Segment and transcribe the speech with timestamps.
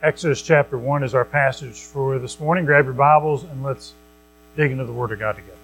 [0.00, 2.64] Exodus chapter 1 is our passage for this morning.
[2.64, 3.94] Grab your Bibles and let's
[4.56, 5.56] dig into the Word of God together.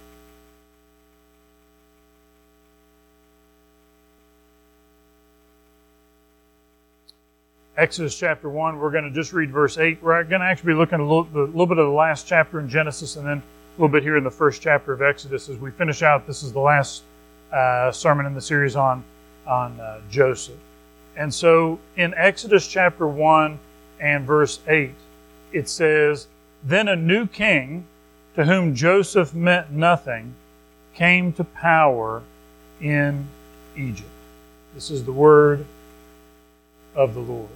[7.77, 10.03] Exodus chapter 1, we're going to just read verse 8.
[10.03, 12.59] We're going to actually be looking a little, a little bit of the last chapter
[12.59, 15.59] in Genesis and then a little bit here in the first chapter of Exodus as
[15.59, 16.27] we finish out.
[16.27, 17.05] This is the last
[17.53, 19.05] uh, sermon in the series on,
[19.47, 20.59] on uh, Joseph.
[21.17, 23.61] And so in Exodus chapter 1
[24.01, 24.93] and verse 8,
[25.53, 26.27] it says,
[26.63, 27.87] Then a new king,
[28.35, 30.35] to whom Joseph meant nothing,
[30.95, 32.23] came to power
[32.81, 33.27] in
[33.77, 34.09] Egypt.
[34.75, 35.65] This is the word
[36.95, 37.49] of the Lord.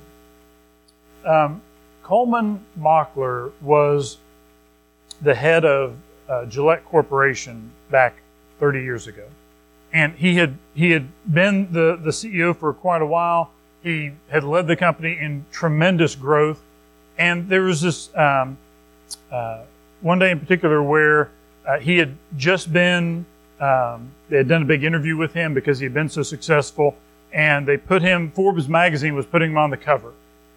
[1.24, 1.62] Um,
[2.02, 4.18] Colman Mockler was
[5.20, 5.96] the head of
[6.28, 8.14] uh, Gillette Corporation back
[8.60, 9.24] 30 years ago,
[9.92, 13.50] and he had he had been the the CEO for quite a while.
[13.82, 16.60] He had led the company in tremendous growth,
[17.16, 18.58] and there was this um,
[19.30, 19.62] uh,
[20.00, 21.30] one day in particular where
[21.66, 23.24] uh, he had just been
[23.60, 26.96] um, they had done a big interview with him because he had been so successful,
[27.32, 28.30] and they put him.
[28.30, 30.12] Forbes magazine was putting him on the cover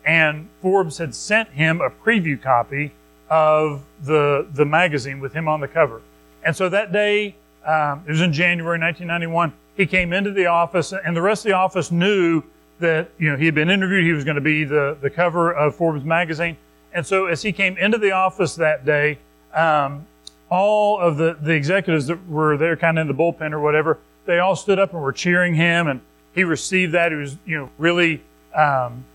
[0.06, 2.92] and Forbes had sent him a preview copy
[3.30, 6.02] of the the magazine with him on the cover.
[6.44, 7.36] And so that day,
[7.66, 9.54] um, it was in January 1991.
[9.78, 12.44] He came into the office, and the rest of the office knew
[12.82, 14.04] that you know he had been interviewed.
[14.04, 16.58] He was going to be the the cover of Forbes magazine.
[16.94, 19.18] And so as he came into the office that day,
[19.54, 20.06] um,
[20.50, 24.00] all of the the executives that were there, kind of in the bullpen or whatever,
[24.26, 26.02] they all stood up and were cheering him, and
[26.36, 27.12] he received that.
[27.12, 28.22] He was you know really.
[28.54, 29.06] Um,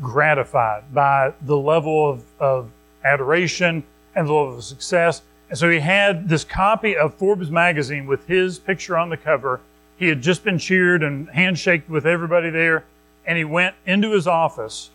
[0.00, 2.70] gratified by the level of, of
[3.04, 3.82] adoration
[4.14, 5.22] and the level of success.
[5.48, 9.60] And so he had this copy of Forbes magazine with his picture on the cover.
[10.00, 12.84] He had just been cheered and handshaked with everybody there.
[13.24, 14.90] And he went into his office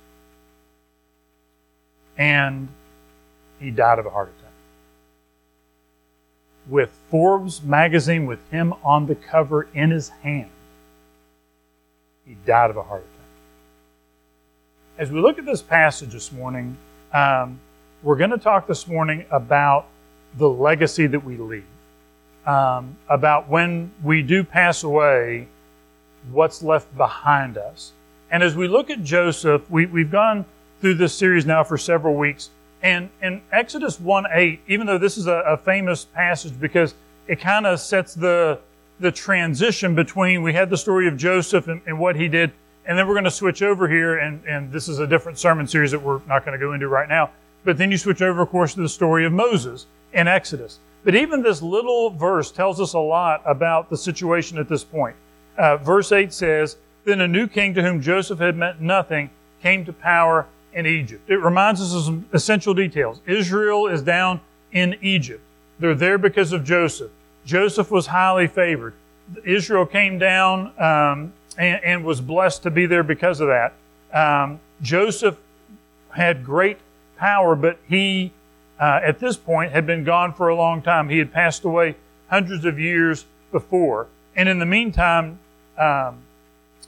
[2.18, 2.68] and
[3.62, 4.52] he died of a heart attack.
[6.68, 10.50] With Forbes magazine with him on the cover in his hand,
[12.26, 13.16] he died of a heart attack
[14.98, 16.78] as we look at this passage this morning,
[17.14, 17.60] um,
[18.02, 19.88] we're going to talk this morning about
[20.38, 21.66] the legacy that we leave,
[22.46, 25.48] um, about when we do pass away,
[26.32, 27.92] what's left behind us.
[28.32, 30.46] And as we look at Joseph, we, we've gone
[30.82, 32.50] through this series now for several weeks.
[32.82, 36.94] And in Exodus 1 8, even though this is a, a famous passage because
[37.28, 38.60] it kind of sets the,
[39.00, 42.52] the transition between we had the story of Joseph and, and what he did
[42.86, 45.68] and then we're going to switch over here, and, and this is a different sermon
[45.68, 47.32] series that we're not going to go into right now.
[47.64, 50.80] But then you switch over, of course, to the story of Moses in Exodus.
[51.06, 55.16] But even this little verse tells us a lot about the situation at this point.
[55.56, 59.30] Uh, verse 8 says, Then a new king to whom Joseph had meant nothing
[59.62, 61.30] came to power in Egypt.
[61.30, 63.22] It reminds us of some essential details.
[63.28, 64.42] Israel is down
[64.74, 65.42] in Egypt.
[65.80, 67.12] They're there because of Joseph.
[67.46, 68.94] Joseph was highly favored.
[69.44, 73.74] Israel came down um, and, and was blessed to be there because of that.
[74.12, 75.38] Um, Joseph
[76.10, 76.80] had great
[77.18, 78.32] power, but he,
[78.80, 81.10] uh, at this point, had been gone for a long time.
[81.10, 81.96] He had passed away
[82.30, 84.08] hundreds of years before.
[84.36, 85.40] And in the meantime,
[85.78, 86.18] um,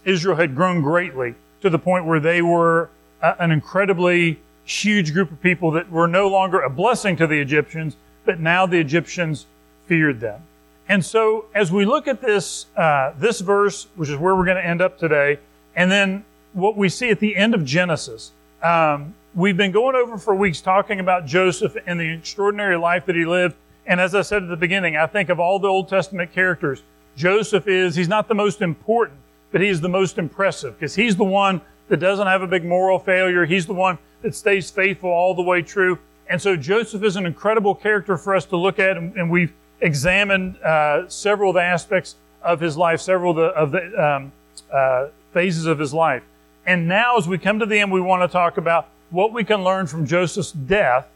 [0.03, 2.89] Israel had grown greatly to the point where they were
[3.21, 7.39] uh, an incredibly huge group of people that were no longer a blessing to the
[7.39, 7.95] Egyptians,
[8.25, 9.45] but now the Egyptians
[9.85, 10.41] feared them.
[10.89, 14.57] And so, as we look at this uh, this verse, which is where we're going
[14.57, 15.39] to end up today,
[15.75, 18.31] and then what we see at the end of Genesis,
[18.63, 23.15] um, we've been going over for weeks talking about Joseph and the extraordinary life that
[23.15, 23.55] he lived.
[23.85, 26.81] And as I said at the beginning, I think of all the Old Testament characters,
[27.15, 29.19] Joseph is he's not the most important,
[29.51, 32.97] but he's the most impressive because he's the one that doesn't have a big moral
[32.97, 33.45] failure.
[33.45, 35.99] He's the one that stays faithful all the way true.
[36.27, 39.53] And so Joseph is an incredible character for us to look at, and, and we've
[39.81, 44.31] examined uh, several of the aspects of his life, several of the, of the um,
[44.73, 46.23] uh, phases of his life.
[46.65, 49.43] And now, as we come to the end, we want to talk about what we
[49.43, 51.07] can learn from Joseph's death,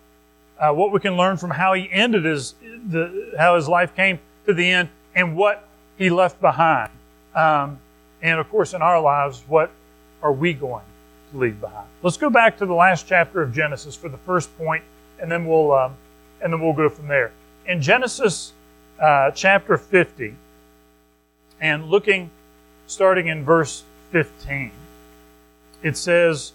[0.60, 2.56] uh, what we can learn from how he ended his,
[2.88, 5.68] the, how his life came to the end, and what
[5.98, 6.92] he left behind.
[7.36, 7.80] Um,
[8.22, 9.72] and of course, in our lives, what
[10.22, 10.84] are we going
[11.32, 11.88] to leave behind?
[12.04, 14.84] Let's go back to the last chapter of Genesis for the first point,
[15.20, 15.96] and then we'll um,
[16.42, 17.32] and then we'll go from there
[17.66, 18.54] in Genesis
[19.00, 20.36] uh, chapter 50,
[21.60, 22.30] and looking,
[22.88, 24.72] starting in verse 15,
[25.84, 26.54] it says,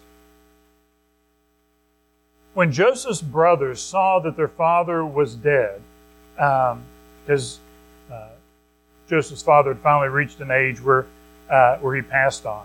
[2.57, 5.79] When Joseph's brothers saw that their father was dead,
[6.37, 7.61] because
[8.11, 8.29] um, uh,
[9.11, 11.05] Joseph's father had finally reached an age where,
[11.51, 12.65] uh, where he passed on.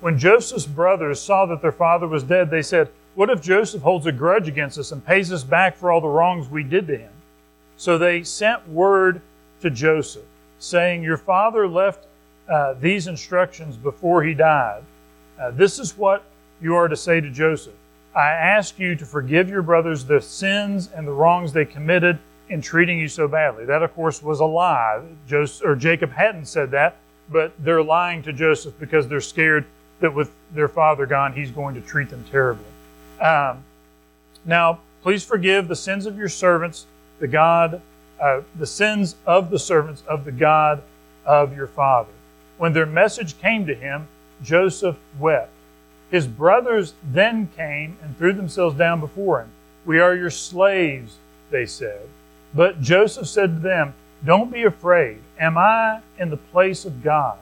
[0.00, 4.06] When Joseph's brothers saw that their father was dead, they said, What if Joseph holds
[4.06, 6.98] a grudge against us and pays us back for all the wrongs we did to
[6.98, 7.12] him?
[7.76, 9.20] So they sent word
[9.60, 10.26] to Joseph,
[10.58, 12.08] saying, Your father left
[12.48, 14.82] uh, these instructions before he died.
[15.40, 16.24] Uh, this is what
[16.60, 17.74] you are to say to Joseph
[18.18, 22.18] I ask you to forgive your brothers the sins and the wrongs they committed
[22.48, 23.64] in treating you so badly.
[23.64, 25.00] That, of course, was a lie.
[25.28, 26.96] Joseph, or Jacob hadn't said that,
[27.30, 29.66] but they're lying to Joseph because they're scared
[30.00, 32.66] that with their father gone, he's going to treat them terribly.
[33.20, 33.62] Um,
[34.44, 36.86] now, please forgive the sins of your servants,
[37.20, 37.80] the God,
[38.20, 40.82] uh, the sins of the servants of the God
[41.24, 42.10] of your father.
[42.56, 44.08] When their message came to him,
[44.42, 45.52] Joseph wept.
[46.10, 49.50] His brothers then came and threw themselves down before him.
[49.84, 51.16] We are your slaves,
[51.50, 52.08] they said.
[52.54, 53.94] But Joseph said to them,
[54.24, 55.18] Don't be afraid.
[55.38, 57.38] Am I in the place of God?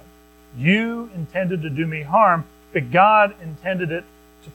[0.56, 4.04] You intended to do me harm, but God intended it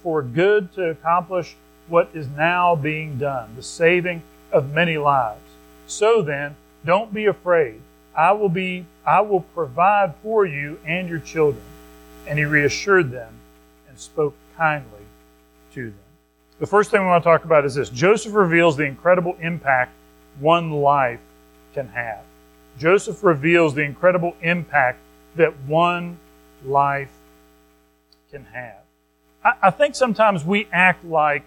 [0.03, 1.55] for good to accomplish
[1.87, 5.41] what is now being done, the saving of many lives.
[5.87, 6.55] So then,
[6.85, 7.81] don't be afraid.
[8.15, 11.63] I will be I will provide for you and your children.
[12.27, 13.33] And he reassured them
[14.01, 15.05] spoke kindly
[15.73, 15.99] to them.
[16.59, 17.89] The first thing we want to talk about is this.
[17.89, 19.91] Joseph reveals the incredible impact
[20.39, 21.19] one life
[21.73, 22.23] can have.
[22.77, 24.99] Joseph reveals the incredible impact
[25.35, 26.17] that one
[26.65, 27.11] life
[28.31, 28.77] can have.
[29.43, 31.45] I, I think sometimes we act like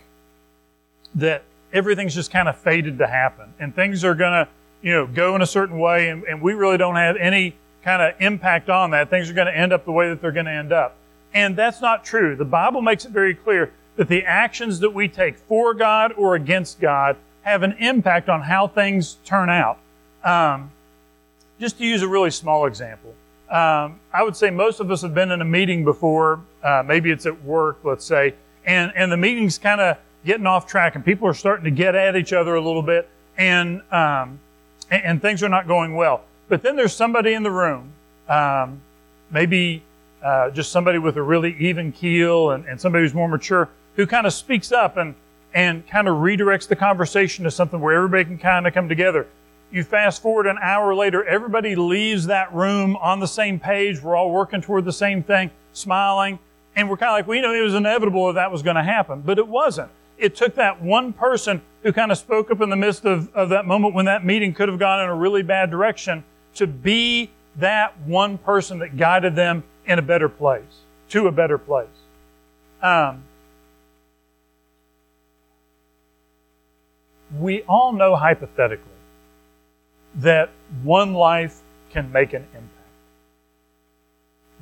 [1.14, 1.42] that
[1.72, 4.48] everything's just kind of fated to happen and things are going to,
[4.82, 8.02] you know, go in a certain way and, and we really don't have any kind
[8.02, 9.10] of impact on that.
[9.10, 10.96] Things are going to end up the way that they're going to end up.
[11.34, 12.36] And that's not true.
[12.36, 16.36] The Bible makes it very clear that the actions that we take for God or
[16.36, 19.78] against God have an impact on how things turn out.
[20.22, 20.70] Um,
[21.60, 23.14] just to use a really small example,
[23.50, 26.40] um, I would say most of us have been in a meeting before.
[26.62, 28.34] Uh, maybe it's at work, let's say,
[28.64, 31.94] and and the meeting's kind of getting off track, and people are starting to get
[31.94, 34.40] at each other a little bit, and um,
[34.90, 36.24] and, and, things are not going well.
[36.48, 37.92] But then there's somebody in the room,
[38.28, 38.80] um,
[39.30, 39.82] maybe
[40.24, 44.06] uh, just somebody with a really even keel, and, and somebody who's more mature, who
[44.06, 45.14] kind of speaks up and
[45.54, 49.26] and kind of redirects the conversation to something where everybody can kind of come together.
[49.70, 54.02] You fast forward an hour later, everybody leaves that room on the same page.
[54.02, 56.40] We're all working toward the same thing, smiling.
[56.76, 58.82] And we're kind of like, we know it was inevitable that that was going to
[58.82, 59.90] happen, but it wasn't.
[60.18, 63.48] It took that one person who kind of spoke up in the midst of, of
[63.50, 66.24] that moment when that meeting could have gone in a really bad direction
[66.54, 70.62] to be that one person that guided them in a better place,
[71.10, 71.86] to a better place.
[72.82, 73.24] Um,
[77.38, 78.90] we all know hypothetically
[80.16, 80.50] that
[80.82, 81.60] one life
[81.90, 82.70] can make an impact.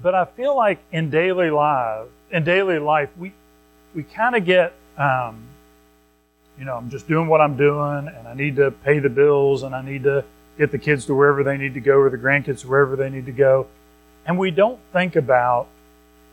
[0.02, 3.32] But I feel like in daily life, in daily life, we
[3.94, 5.42] we kind of get, um,
[6.58, 9.62] you know, I'm just doing what I'm doing, and I need to pay the bills,
[9.64, 10.25] and I need to
[10.58, 13.10] get the kids to wherever they need to go, or the grandkids to wherever they
[13.10, 13.66] need to go,
[14.26, 15.66] and we don't think about,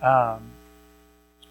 [0.01, 0.41] um,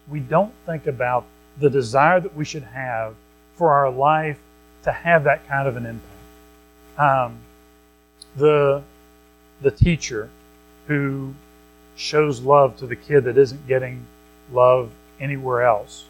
[0.09, 1.25] we don't think about
[1.59, 3.15] the desire that we should have
[3.55, 4.39] for our life
[4.83, 6.05] to have that kind of an impact.
[6.97, 7.37] Um,
[8.35, 8.81] the
[9.61, 10.29] the teacher
[10.87, 11.33] who
[11.95, 14.05] shows love to the kid that isn't getting
[14.53, 14.89] love
[15.19, 16.05] anywhere else,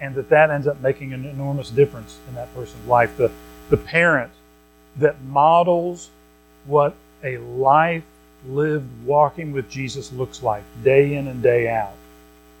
[0.00, 3.16] and that that ends up making an enormous difference in that person's life.
[3.16, 3.30] The
[3.68, 4.30] the parent
[4.96, 6.10] that models
[6.66, 6.94] what
[7.24, 8.04] a life
[8.46, 11.94] lived walking with Jesus looks like day in and day out,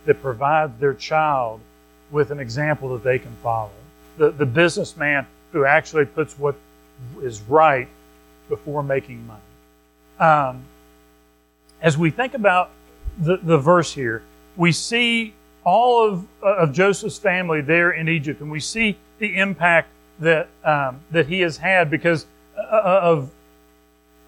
[0.06, 1.60] that provides their child
[2.10, 3.70] with an example that they can follow
[4.20, 6.54] the, the businessman who actually puts what
[7.22, 7.88] is right
[8.48, 9.40] before making money.
[10.18, 10.64] Um,
[11.80, 12.70] as we think about
[13.18, 14.22] the, the verse here,
[14.56, 15.32] we see
[15.64, 21.00] all of, of Joseph's family there in Egypt, and we see the impact that, um,
[21.10, 22.26] that he has had because
[22.58, 23.30] uh, of,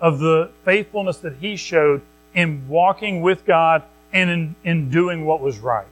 [0.03, 2.03] of the faithfulness that he showed
[2.35, 3.83] in walking with God
[4.13, 5.87] and in, in doing what was right.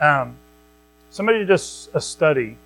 [0.00, 0.36] Um,
[1.10, 2.56] somebody did a, a study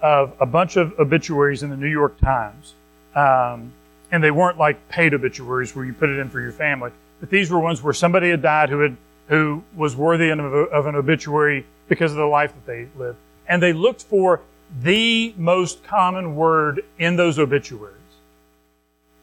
[0.00, 2.74] of a bunch of obituaries in the New York Times.
[3.14, 3.72] Um,
[4.12, 7.30] and they weren't like paid obituaries where you put it in for your family, but
[7.30, 8.96] these were ones where somebody had died who had
[9.28, 13.16] who was worthy of, of an obituary because of the life that they lived.
[13.48, 14.40] And they looked for
[14.82, 17.99] the most common word in those obituaries.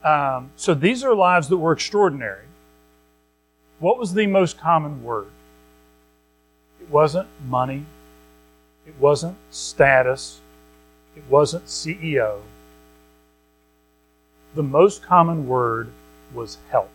[0.07, 2.45] Um, so these are lives that were extraordinary.
[3.79, 5.27] What was the most common word?
[6.79, 7.85] It wasn't money.
[8.85, 10.39] It wasn't status.
[11.17, 12.39] It wasn't CEO.
[14.55, 15.89] The most common word
[16.33, 16.89] was help.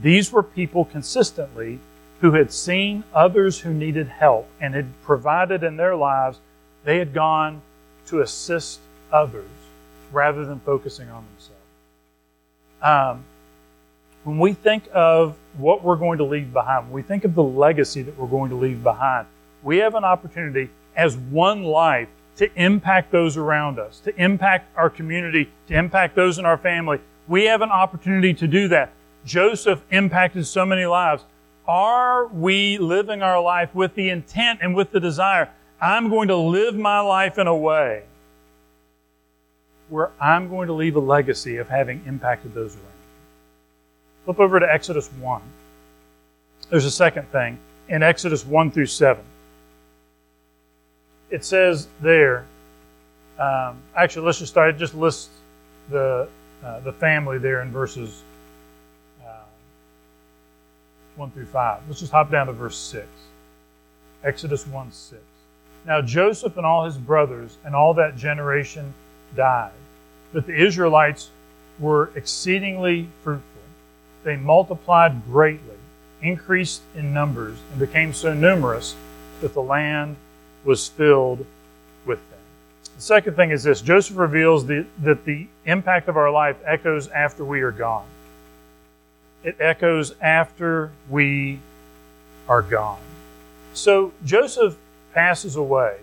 [0.00, 1.80] These were people consistently
[2.22, 6.38] who had seen others who needed help and had provided in their lives,
[6.84, 7.60] they had gone
[8.06, 8.80] to assist
[9.12, 9.59] others
[10.12, 11.60] rather than focusing on themselves.
[12.82, 13.24] Um,
[14.24, 17.42] when we think of what we're going to leave behind, when we think of the
[17.42, 19.26] legacy that we're going to leave behind,
[19.62, 24.88] we have an opportunity as one life to impact those around us, to impact our
[24.88, 26.98] community, to impact those in our family.
[27.28, 28.92] We have an opportunity to do that.
[29.24, 31.24] Joseph impacted so many lives.
[31.66, 35.50] Are we living our life with the intent and with the desire?
[35.80, 38.04] I'm going to live my life in a way
[39.90, 42.90] where I'm going to leave a legacy of having impacted those around me.
[44.24, 45.42] Flip over to Exodus 1.
[46.70, 49.22] There's a second thing in Exodus 1 through 7.
[51.30, 52.46] It says there,
[53.38, 54.76] um, actually, let's just start.
[54.78, 55.30] Just lists
[55.88, 56.28] the,
[56.64, 58.22] uh, the family there in verses
[59.26, 59.44] uh,
[61.16, 61.82] 1 through 5.
[61.88, 63.06] Let's just hop down to verse 6.
[64.22, 65.20] Exodus 1 6.
[65.86, 68.92] Now Joseph and all his brothers and all that generation
[69.34, 69.72] died,
[70.32, 71.30] but the Israelites
[71.78, 73.46] were exceedingly fruitful.
[74.24, 75.78] They multiplied greatly,
[76.22, 78.94] increased in numbers, and became so numerous
[79.40, 80.16] that the land
[80.64, 81.46] was filled
[82.04, 82.38] with them.
[82.96, 87.08] The second thing is this Joseph reveals the, that the impact of our life echoes
[87.08, 88.06] after we are gone.
[89.42, 91.60] It echoes after we
[92.46, 93.00] are gone.
[93.72, 94.76] So Joseph
[95.14, 95.98] passes away.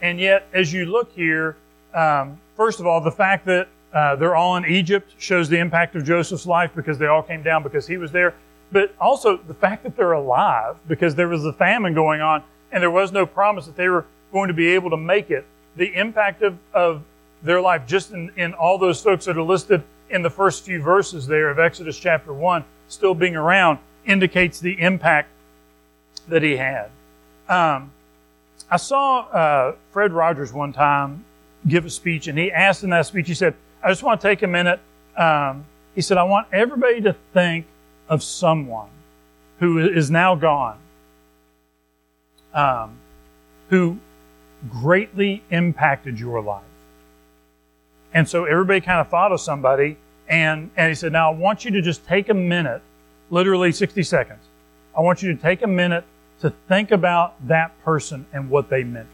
[0.00, 1.56] And yet, as you look here,
[1.92, 5.94] um, first of all, the fact that uh, they're all in Egypt shows the impact
[5.96, 8.34] of Joseph's life because they all came down because he was there.
[8.70, 12.82] But also the fact that they're alive because there was a famine going on and
[12.82, 15.46] there was no promise that they were going to be able to make it.
[15.76, 17.02] The impact of, of
[17.42, 20.82] their life, just in, in all those folks that are listed in the first few
[20.82, 25.30] verses there of Exodus chapter 1, still being around, indicates the impact
[26.26, 26.90] that he had.
[27.48, 27.92] Um,
[28.70, 31.24] I saw uh, Fred Rogers one time
[31.66, 34.26] give a speech, and he asked in that speech, he said, I just want to
[34.26, 34.80] take a minute.
[35.16, 37.66] Um, he said, I want everybody to think
[38.08, 38.88] of someone
[39.58, 40.78] who is now gone,
[42.54, 42.96] um,
[43.70, 43.98] who
[44.70, 46.62] greatly impacted your life.
[48.14, 49.96] And so everybody kind of thought of somebody,
[50.28, 52.82] and, and he said, Now I want you to just take a minute,
[53.30, 54.40] literally 60 seconds.
[54.96, 56.04] I want you to take a minute
[56.40, 59.08] to think about that person and what they meant.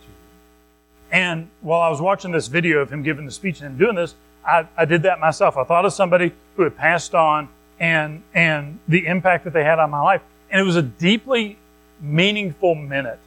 [1.10, 4.14] And while I was watching this video of him giving the speech and doing this,
[4.46, 5.56] I, I did that myself.
[5.56, 7.48] I thought of somebody who had passed on
[7.80, 10.22] and and the impact that they had on my life.
[10.50, 11.58] And it was a deeply
[12.00, 13.18] meaningful minute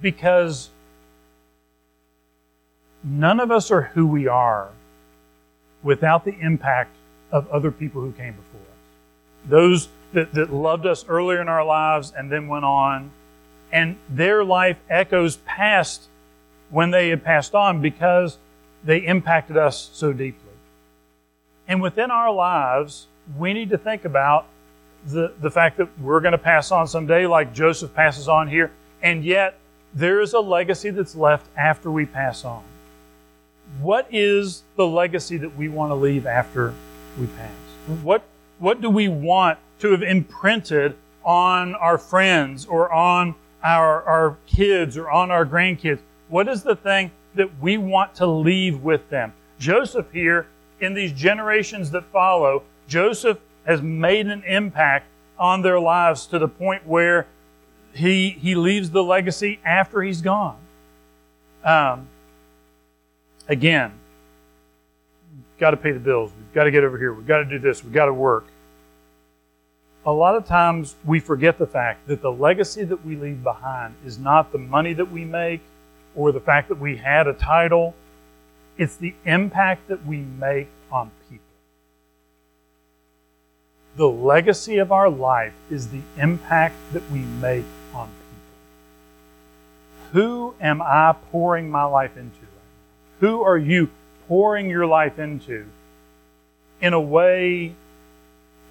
[0.00, 0.70] because
[3.04, 4.70] none of us are who we are
[5.82, 6.94] without the impact
[7.30, 9.48] of other people who came before us.
[9.48, 13.10] Those that, that loved us earlier in our lives and then went on.
[13.72, 16.08] And their life echoes past
[16.72, 18.38] when they had passed on because
[18.82, 20.50] they impacted us so deeply.
[21.68, 23.06] And within our lives,
[23.38, 24.46] we need to think about
[25.06, 28.72] the, the fact that we're going to pass on someday, like Joseph passes on here,
[29.02, 29.58] and yet
[29.94, 32.62] there is a legacy that's left after we pass on.
[33.80, 36.74] What is the legacy that we want to leave after
[37.20, 37.50] we pass?
[38.02, 38.22] What,
[38.58, 44.96] what do we want to have imprinted on our friends or on our, our kids
[44.96, 46.00] or on our grandkids?
[46.32, 49.34] What is the thing that we want to leave with them?
[49.58, 50.46] Joseph here,
[50.80, 53.36] in these generations that follow, Joseph
[53.66, 55.04] has made an impact
[55.38, 57.26] on their lives to the point where
[57.92, 60.56] he, he leaves the legacy after he's gone.
[61.64, 62.08] Um,
[63.46, 63.92] again,
[65.58, 66.32] got to pay the bills.
[66.34, 67.12] We've got to get over here.
[67.12, 67.84] We've got to do this.
[67.84, 68.46] We've got to work
[70.04, 73.94] a lot of times we forget the fact that the legacy that we leave behind
[74.04, 75.60] is not the money that we make
[76.14, 77.94] or the fact that we had a title.
[78.78, 81.44] It's the impact that we make on people.
[83.96, 87.64] The legacy of our life is the impact that we make
[87.94, 88.18] on people.
[90.12, 92.36] Who am I pouring my life into?
[93.20, 93.90] Who are you
[94.28, 95.66] pouring your life into
[96.80, 97.74] in a way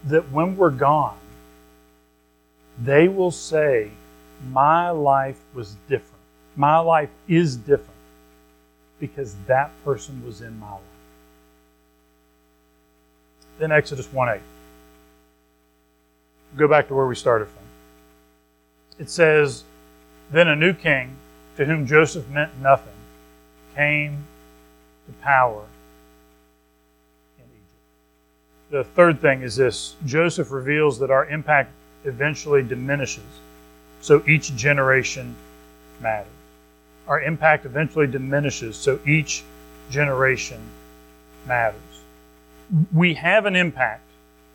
[0.06, 1.18] that when we're gone,
[2.84, 3.92] they will say,
[4.52, 6.11] My life was different.
[6.55, 7.89] My life is different
[9.00, 10.81] because that person was in my life.
[13.60, 14.41] Then Exodus 1 8.
[16.58, 17.63] Go back to where we started from.
[19.00, 19.63] It says,
[20.31, 21.15] Then a new king,
[21.58, 22.93] to whom Joseph meant nothing,
[23.75, 24.25] came
[25.08, 25.63] to power
[27.38, 28.72] in Egypt.
[28.72, 31.72] The third thing is this Joseph reveals that our impact
[32.03, 33.24] eventually diminishes,
[34.01, 35.36] so each generation
[36.01, 36.41] matters.
[37.08, 39.43] Our impact eventually diminishes, so each
[39.89, 40.60] generation
[41.46, 41.81] matters.
[42.93, 44.03] We have an impact,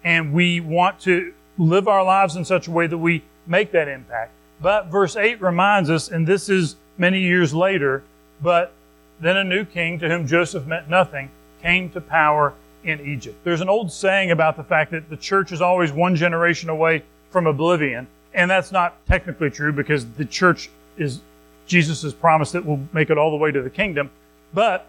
[0.05, 3.89] and we want to live our lives in such a way that we make that
[3.89, 4.33] impact.
[4.61, 8.03] But verse 8 reminds us, and this is many years later,
[8.43, 8.73] but
[9.21, 11.31] then a new king to whom Joseph meant nothing
[11.63, 13.37] came to power in Egypt.
[13.45, 17.03] There's an old saying about the fact that the church is always one generation away
[17.31, 21.21] from oblivion, and that's not technically true because the church is
[21.67, 24.11] Jesus' promise that we'll make it all the way to the kingdom.
[24.55, 24.87] But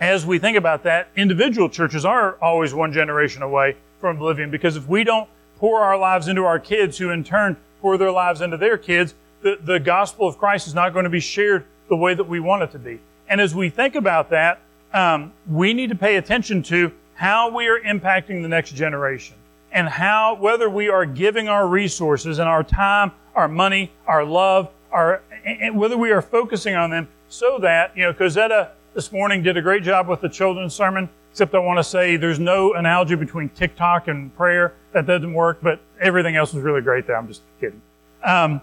[0.00, 4.76] as we think about that, individual churches are always one generation away from oblivion because
[4.76, 5.28] if we don't
[5.58, 9.14] pour our lives into our kids, who in turn pour their lives into their kids,
[9.42, 12.40] the, the gospel of Christ is not going to be shared the way that we
[12.40, 13.00] want it to be.
[13.28, 14.60] And as we think about that,
[14.92, 19.36] um, we need to pay attention to how we are impacting the next generation
[19.72, 24.70] and how, whether we are giving our resources and our time, our money, our love,
[24.90, 29.42] our, and whether we are focusing on them so that, you know, Cosetta this morning
[29.42, 32.74] did a great job with the children's sermon, except I want to say there's no
[32.74, 34.74] analogy between TikTok and prayer.
[34.92, 37.16] That doesn't work, but everything else was really great there.
[37.16, 37.80] I'm just kidding.
[38.24, 38.60] Um,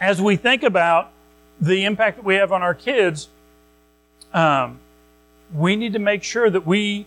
[0.00, 1.10] as we think about
[1.60, 3.28] the impact that we have on our kids,
[4.32, 4.78] um,
[5.52, 7.06] we need to make sure that we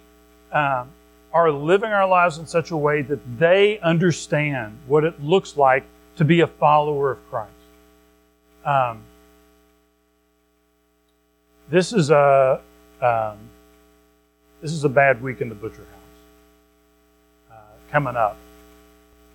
[0.52, 0.90] um,
[1.32, 5.84] are living our lives in such a way that they understand what it looks like
[6.18, 7.50] to be a follower of Christ.
[8.65, 9.01] Um,
[11.70, 12.62] this is a
[13.01, 13.38] um,
[14.62, 18.38] this is a bad week in the Butcher house uh, coming up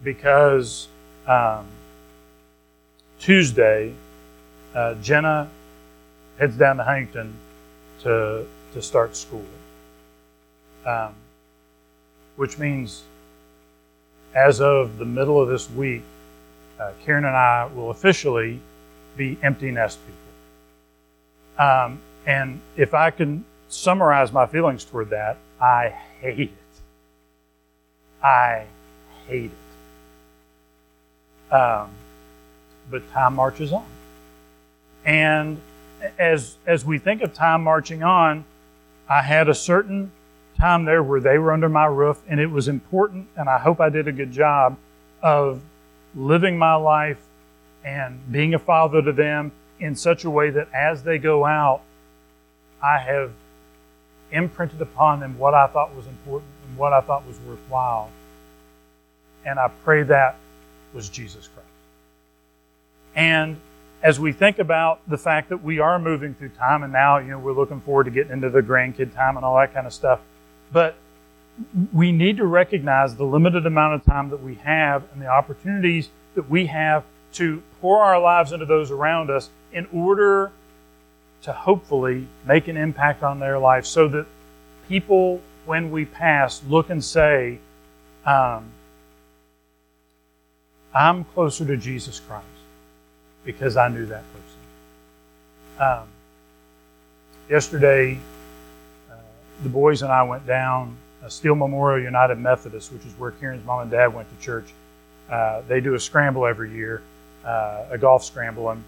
[0.03, 0.89] because
[1.27, 1.67] um,
[3.19, 3.93] Tuesday
[4.75, 5.51] uh, Jenna
[6.39, 7.35] heads down to Huntington
[8.03, 9.45] to to start school,
[10.87, 11.15] um,
[12.37, 13.03] which means
[14.35, 16.03] as of the middle of this week,
[16.81, 18.61] uh, Karen and I will officially
[19.19, 21.67] be empty nest people.
[21.67, 25.89] Um, and if I can summarize my feelings toward that, I
[26.21, 26.81] hate it.
[28.25, 28.65] I
[29.27, 29.51] hate
[31.51, 31.55] it.
[31.55, 31.91] Um,
[32.91, 33.85] but time marches on.
[35.05, 35.61] And
[36.19, 38.45] as as we think of time marching on,
[39.09, 40.13] I had a certain
[40.59, 43.81] time there where they were under my roof, and it was important, and I hope
[43.81, 44.77] I did a good job
[45.23, 45.61] of
[46.15, 47.19] living my life
[47.85, 51.83] and being a father to them in such a way that as they go out,
[52.83, 53.33] I have
[54.31, 58.11] imprinted upon them what I thought was important and what I thought was worthwhile.
[59.45, 60.37] And I pray that
[60.93, 61.69] was Jesus Christ.
[63.15, 63.57] And
[64.03, 67.31] as we think about the fact that we are moving through time and now, you
[67.31, 69.93] know, we're looking forward to getting into the grandkid time and all that kind of
[69.93, 70.21] stuff.
[70.73, 70.95] But
[71.93, 76.11] we need to recognize the limited amount of time that we have and the opportunities
[76.35, 80.51] that we have to pour our lives into those around us in order
[81.43, 84.27] to hopefully make an impact on their life so that
[84.89, 87.59] people, when we pass, look and say,
[88.27, 88.65] um,
[90.95, 92.45] I'm closer to Jesus Christ
[93.45, 96.01] because I knew that person.
[96.03, 96.09] Um,
[97.49, 98.19] yesterday,
[99.11, 99.15] uh,
[99.63, 103.65] the boys and I went down uh, Steel Memorial United Methodist, which is where Karen's
[103.65, 104.73] mom and dad went to church.
[105.31, 107.03] Uh, they do a scramble every year,
[107.49, 108.85] uh, a golf scramble, and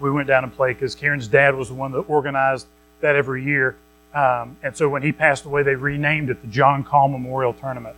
[0.00, 2.66] we went down and played because Karen's dad was the one that organized
[3.00, 3.76] that every year.
[4.14, 7.94] Um, and so when he passed away, they renamed it the John Call Memorial Tournament.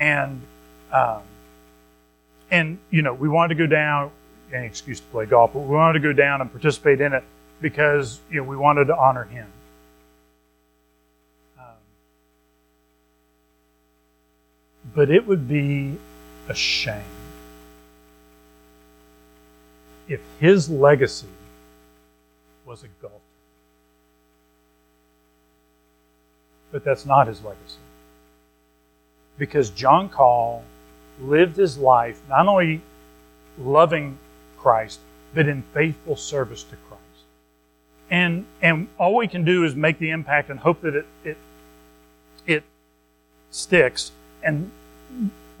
[0.00, 0.42] And
[0.92, 1.22] um,
[2.50, 4.10] and you know we wanted to go down
[4.52, 7.22] any excuse to play golf, but we wanted to go down and participate in it
[7.60, 9.46] because you know we wanted to honor him.
[11.56, 11.64] Um,
[14.92, 15.96] but it would be
[16.48, 17.19] a shame
[20.10, 21.28] if his legacy
[22.66, 23.12] was a golf.
[26.72, 27.78] But that's not his legacy.
[29.38, 30.64] Because John Call
[31.22, 32.82] lived his life not only
[33.58, 34.18] loving
[34.58, 34.98] Christ,
[35.32, 37.00] but in faithful service to Christ.
[38.10, 41.36] And and all we can do is make the impact and hope that it it
[42.46, 42.64] it
[43.52, 44.10] sticks
[44.42, 44.70] and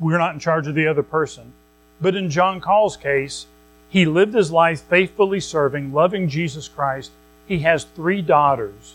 [0.00, 1.52] we're not in charge of the other person.
[2.00, 3.46] But in John Call's case,
[3.90, 7.10] he lived his life faithfully serving, loving Jesus Christ.
[7.46, 8.94] He has three daughters,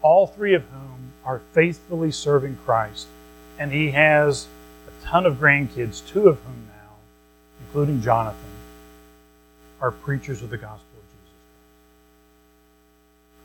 [0.00, 3.08] all three of whom are faithfully serving Christ.
[3.58, 4.46] And he has
[4.86, 6.92] a ton of grandkids, two of whom now,
[7.66, 8.38] including Jonathan,
[9.80, 11.32] are preachers of the gospel of Jesus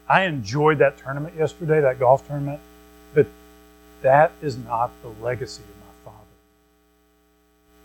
[0.06, 0.22] Christ.
[0.22, 2.60] I enjoyed that tournament yesterday, that golf tournament,
[3.16, 3.26] but
[4.04, 6.28] that is not the legacy of my father.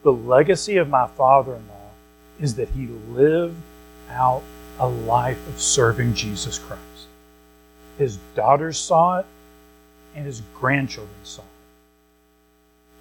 [0.02, 1.79] The legacy of my father in law
[2.40, 3.56] is that he lived
[4.10, 4.42] out
[4.78, 6.82] a life of serving Jesus Christ.
[7.98, 9.26] His daughters saw it,
[10.16, 11.48] and his grandchildren saw it.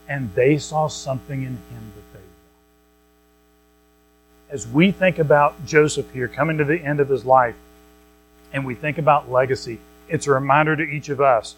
[0.09, 2.25] And they saw something in him that they wanted.
[4.49, 7.55] As we think about Joseph here coming to the end of his life,
[8.51, 11.55] and we think about legacy, it's a reminder to each of us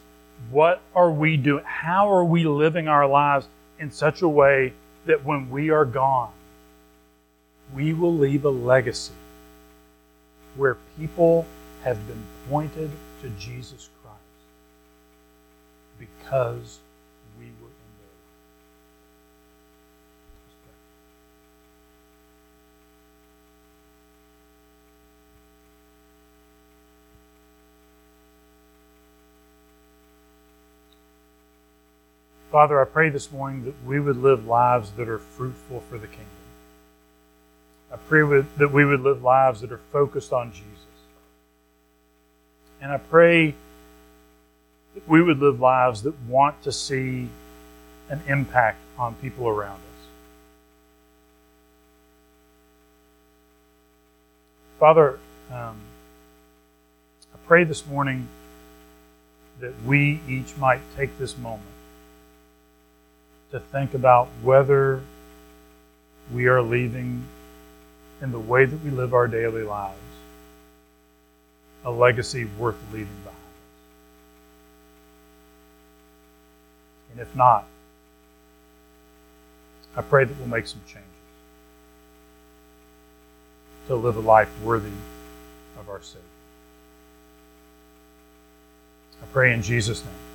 [0.49, 1.63] what are we doing?
[1.63, 3.47] How are we living our lives
[3.79, 4.73] in such a way
[5.05, 6.31] that when we are gone,
[7.73, 9.13] we will leave a legacy
[10.55, 11.45] where people
[11.83, 14.17] have been pointed to Jesus Christ
[15.97, 16.79] because
[17.39, 18.27] we were in their life.
[32.51, 36.07] Father, I pray this morning that we would live lives that are fruitful for the
[36.07, 36.40] kingdom.
[37.91, 40.67] I pray that we would live lives that are focused on Jesus.
[42.81, 43.53] And I pray
[44.95, 47.27] that we would live lives that want to see
[48.09, 50.07] an impact on people around us.
[54.79, 55.19] Father,
[55.51, 55.77] um,
[57.33, 58.27] I pray this morning
[59.59, 61.67] that we each might take this moment
[63.51, 65.01] to think about whether
[66.33, 67.23] we are leaving
[68.21, 69.97] in the way that we live our daily lives
[71.83, 73.43] a legacy worth leaving behind us.
[77.11, 77.65] And if not,
[79.95, 81.07] I pray that we'll make some changes
[83.87, 84.91] to live a life worthy
[85.79, 86.21] of our Savior.
[89.21, 90.30] I pray in Jesus' name.